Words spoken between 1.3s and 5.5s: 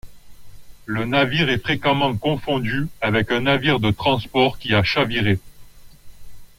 est fréquemment confondu avec un navire de transport qui a chaviré.